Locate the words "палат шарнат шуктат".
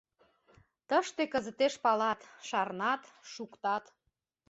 1.83-3.83